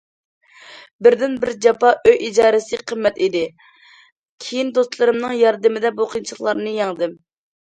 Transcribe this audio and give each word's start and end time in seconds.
بىردىن 1.07 1.35
بىر 1.43 1.51
جاپا 1.65 1.91
ئۆي 2.11 2.17
ئىجارىسى 2.27 2.79
قىممەت 2.93 3.21
ئىدى، 3.27 3.43
كېيىن 4.47 4.73
دوستلىرىمنىڭ 4.79 5.37
ياردىمىدە 5.45 5.95
بۇ 6.01 6.09
قىيىنچىلىقلارنى 6.17 6.75
يەڭدىم. 6.81 7.17